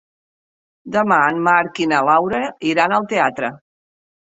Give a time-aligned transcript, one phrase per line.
[0.95, 2.41] Demà en Marc i na Laura
[2.73, 3.55] iran al teatre.